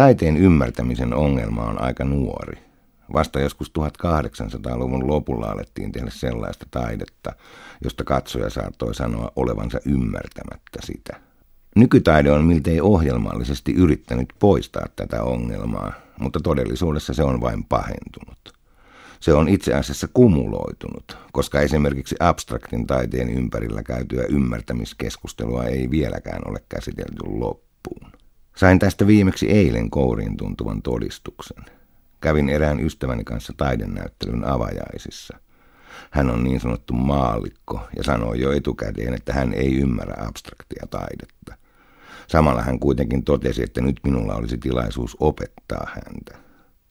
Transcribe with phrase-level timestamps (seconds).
[0.00, 2.58] Taiteen ymmärtämisen ongelma on aika nuori.
[3.12, 7.32] Vasta joskus 1800-luvun lopulla alettiin tehdä sellaista taidetta,
[7.84, 11.20] josta katsoja saattoi sanoa olevansa ymmärtämättä sitä.
[11.76, 18.54] Nykytaide on miltei ohjelmallisesti yrittänyt poistaa tätä ongelmaa, mutta todellisuudessa se on vain pahentunut.
[19.20, 26.62] Se on itse asiassa kumuloitunut, koska esimerkiksi abstraktin taiteen ympärillä käytyä ymmärtämiskeskustelua ei vieläkään ole
[26.68, 28.09] käsitelty loppuun.
[28.60, 31.64] Sain tästä viimeksi eilen kouriin tuntuvan todistuksen.
[32.20, 35.38] Kävin erään ystäväni kanssa taidenäyttelyn avajaisissa.
[36.10, 41.54] Hän on niin sanottu maallikko ja sanoi jo etukäteen, että hän ei ymmärrä abstraktia taidetta.
[42.26, 46.38] Samalla hän kuitenkin totesi, että nyt minulla olisi tilaisuus opettaa häntä.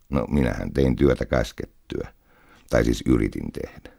[0.10, 2.14] No, minähän tein työtä käskettyä,
[2.70, 3.99] tai siis yritin tehdä.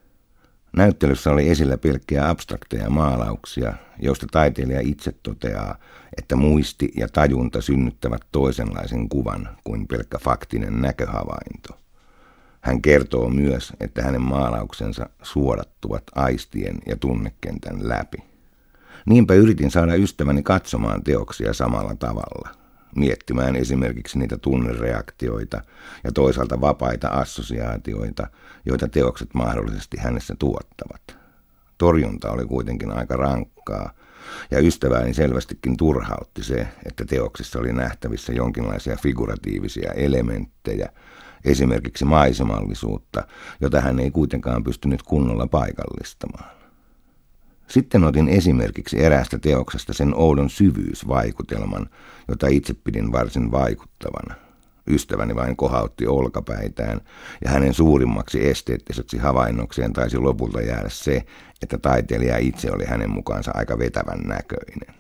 [0.77, 5.77] Näyttelyssä oli esillä pelkkiä abstrakteja maalauksia, joista taiteilija itse toteaa,
[6.19, 11.79] että muisti ja tajunta synnyttävät toisenlaisen kuvan kuin pelkkä faktinen näköhavainto.
[12.61, 18.19] Hän kertoo myös, että hänen maalauksensa suodattuvat aistien ja tunnekentän läpi.
[19.07, 22.49] Niinpä yritin saada ystäväni katsomaan teoksia samalla tavalla,
[22.97, 25.61] miettimään esimerkiksi niitä tunnereaktioita
[26.05, 28.27] ja toisaalta vapaita assosiaatioita,
[28.67, 31.17] joita teokset mahdollisesti hänessä tuottavat.
[31.79, 33.91] Torjunta oli kuitenkin aika rankkaa,
[34.51, 40.89] ja ystävääni selvästikin turhautti se, että teoksissa oli nähtävissä jonkinlaisia figuratiivisia elementtejä,
[41.45, 43.27] esimerkiksi maisemallisuutta,
[43.61, 46.60] jota hän ei kuitenkaan pystynyt kunnolla paikallistamaan.
[47.71, 51.87] Sitten otin esimerkiksi eräästä teoksesta sen oudon syvyysvaikutelman,
[52.29, 54.35] jota itse pidin varsin vaikuttavana.
[54.87, 57.01] Ystäväni vain kohautti olkapäitään,
[57.45, 61.25] ja hänen suurimmaksi esteettiseksi havainnokseen taisi lopulta jäädä se,
[61.63, 64.95] että taiteilija itse oli hänen mukaansa aika vetävän näköinen.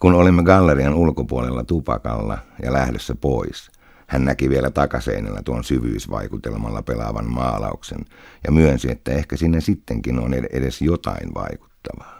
[0.00, 3.70] Kun olimme gallerian ulkopuolella tupakalla ja lähdössä pois,
[4.06, 8.04] hän näki vielä takaseinällä tuon syvyysvaikutelmalla pelaavan maalauksen
[8.44, 11.34] ja myönsi, että ehkä sinne sittenkin on edes jotain
[11.78, 12.18] vaikuttavaa.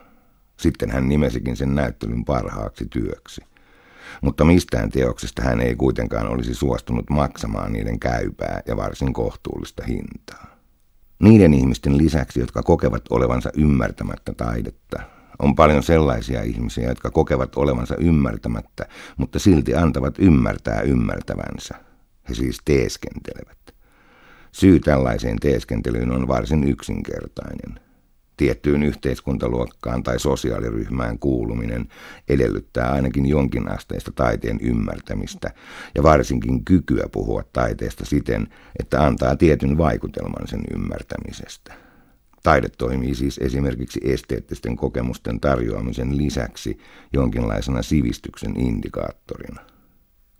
[0.57, 3.41] Sitten hän nimesikin sen näyttelyn parhaaksi työksi.
[4.23, 10.59] Mutta mistään teoksesta hän ei kuitenkaan olisi suostunut maksamaan niiden käypää ja varsin kohtuullista hintaa.
[11.23, 15.03] Niiden ihmisten lisäksi, jotka kokevat olevansa ymmärtämättä taidetta,
[15.39, 21.75] on paljon sellaisia ihmisiä, jotka kokevat olevansa ymmärtämättä, mutta silti antavat ymmärtää ymmärtävänsä.
[22.29, 23.59] He siis teeskentelevät.
[24.53, 27.81] Syy tällaiseen teeskentelyyn on varsin yksinkertainen–
[28.39, 31.89] Tiettyyn yhteiskuntaluokkaan tai sosiaaliryhmään kuuluminen
[32.29, 35.51] edellyttää ainakin jonkin asteista taiteen ymmärtämistä
[35.95, 38.49] ja varsinkin kykyä puhua taiteesta siten,
[38.81, 41.75] että antaa tietyn vaikutelman sen ymmärtämisestä.
[42.43, 46.79] Taide toimii siis esimerkiksi esteettisten kokemusten tarjoamisen lisäksi
[47.13, 49.61] jonkinlaisena sivistyksen indikaattorina.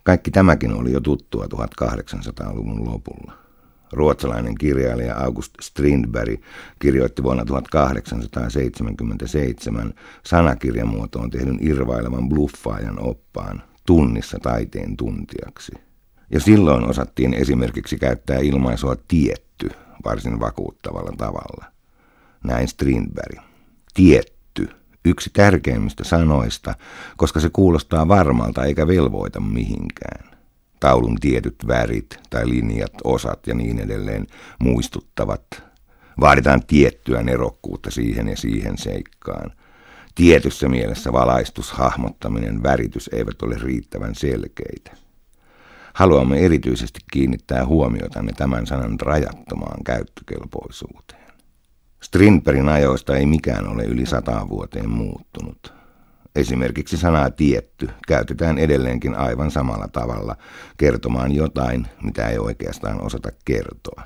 [0.03, 3.48] Kaikki tämäkin oli jo tuttua 1800-luvun lopulla.
[3.91, 6.41] Ruotsalainen kirjailija August Strindberg
[6.79, 9.93] kirjoitti vuonna 1877
[10.25, 15.71] sanakirjamuotoon tehdyn irvailevan bluffaajan oppaan tunnissa taiteen tuntijaksi.
[16.31, 19.69] Ja silloin osattiin esimerkiksi käyttää ilmaisua tietty
[20.05, 21.65] varsin vakuuttavalla tavalla.
[22.43, 23.37] Näin Strindberg.
[23.93, 24.69] Tietty,
[25.05, 26.75] yksi tärkeimmistä sanoista,
[27.17, 30.28] koska se kuulostaa varmalta eikä velvoita mihinkään
[30.79, 34.27] taulun tietyt värit tai linjat, osat ja niin edelleen
[34.59, 35.63] muistuttavat.
[36.19, 39.51] Vaaditaan tiettyä nerokkuutta siihen ja siihen seikkaan.
[40.15, 44.91] Tietyssä mielessä valaistus, hahmottaminen, väritys eivät ole riittävän selkeitä.
[45.93, 51.33] Haluamme erityisesti kiinnittää huomiotanne tämän sanan rajattomaan käyttökelpoisuuteen.
[52.01, 55.78] Strindbergin ajoista ei mikään ole yli sataan vuoteen muuttunut.
[56.35, 60.35] Esimerkiksi sanaa tietty käytetään edelleenkin aivan samalla tavalla
[60.77, 64.03] kertomaan jotain, mitä ei oikeastaan osata kertoa.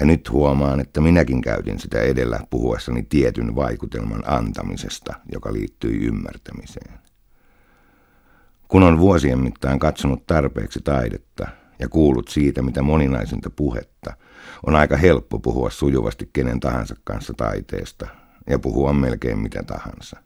[0.00, 6.98] Ja nyt huomaan, että minäkin käytin sitä edellä puhuessani tietyn vaikutelman antamisesta, joka liittyy ymmärtämiseen.
[8.68, 11.48] Kun on vuosien mittaan katsonut tarpeeksi taidetta
[11.78, 14.16] ja kuullut siitä, mitä moninaisinta puhetta,
[14.66, 18.08] on aika helppo puhua sujuvasti kenen tahansa kanssa taiteesta
[18.50, 20.25] ja puhua melkein mitä tahansa.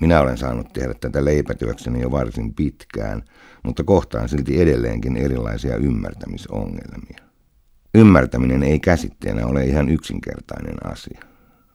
[0.00, 3.22] Minä olen saanut tehdä tätä leipätyökseni jo varsin pitkään,
[3.62, 7.18] mutta kohtaan silti edelleenkin erilaisia ymmärtämisongelmia.
[7.94, 11.20] Ymmärtäminen ei käsitteenä ole ihan yksinkertainen asia.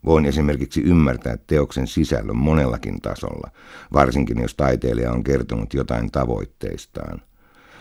[0.06, 3.52] Voin esimerkiksi ymmärtää teoksen sisällön monellakin tasolla,
[3.94, 7.22] varsinkin jos taiteilija on kertonut jotain tavoitteistaan–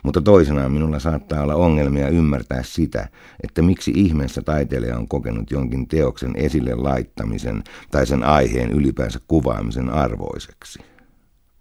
[0.06, 3.08] mutta toisenaan minulla saattaa olla ongelmia ymmärtää sitä,
[3.42, 9.90] että miksi ihmeessä taiteilija on kokenut jonkin teoksen esille laittamisen tai sen aiheen ylipäänsä kuvaamisen
[9.90, 10.78] arvoiseksi.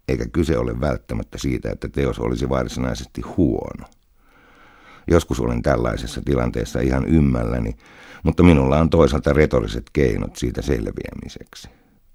[0.08, 3.86] eikä kyse ole välttämättä siitä, että teos olisi varsinaisesti huono.
[5.10, 7.76] Joskus olen tällaisessa tilanteessa ihan ymmälläni,
[8.22, 11.68] mutta minulla on toisaalta retoriset keinot siitä selviämiseksi.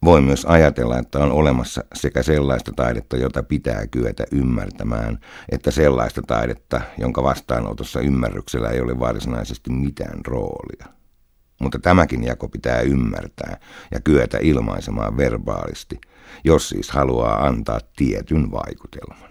[0.05, 5.19] Voi myös ajatella, että on olemassa sekä sellaista taidetta, jota pitää kyetä ymmärtämään,
[5.51, 10.85] että sellaista taidetta, jonka vastaanotossa ymmärryksellä ei ole varsinaisesti mitään roolia.
[11.61, 13.59] Mutta tämäkin jako pitää ymmärtää
[13.91, 16.01] ja kyetä ilmaisemaan verbaalisti,
[16.43, 19.30] jos siis haluaa antaa tietyn vaikutelman.